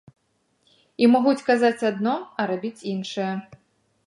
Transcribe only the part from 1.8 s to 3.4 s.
адно, а рабіць іншае.